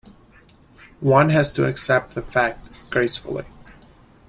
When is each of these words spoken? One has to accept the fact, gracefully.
One 0.99 1.29
has 1.29 1.53
to 1.53 1.67
accept 1.67 2.15
the 2.15 2.23
fact, 2.23 2.69
gracefully. 2.89 3.45